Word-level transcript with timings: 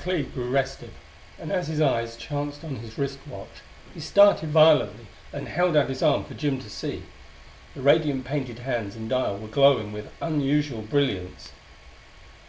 Clee 0.00 0.24
grew 0.24 0.50
restive, 0.50 0.94
and 1.38 1.52
as 1.52 1.68
his 1.68 1.80
eyes 1.80 2.16
chanced 2.16 2.64
on 2.64 2.74
his 2.74 2.98
wrist 2.98 3.20
watch 3.24 3.62
he 3.94 4.00
started 4.00 4.48
violently 4.50 5.06
and 5.32 5.46
held 5.46 5.76
out 5.76 5.88
his 5.88 6.02
arm 6.02 6.24
for 6.24 6.34
Jim 6.34 6.58
to 6.58 6.68
see. 6.68 7.04
The 7.76 7.82
radium 7.82 8.24
painted 8.24 8.58
hands 8.58 8.96
and 8.96 9.08
dial 9.08 9.38
were 9.38 9.46
glowing 9.46 9.92
with 9.92 10.10
unusual 10.20 10.82
brilliance. 10.82 11.52